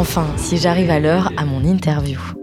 Enfin, 0.00 0.28
si 0.38 0.56
j'arrive 0.56 0.88
à 0.88 0.98
l'heure 0.98 1.30
à 1.36 1.44
mon 1.44 1.62
interview. 1.62 2.39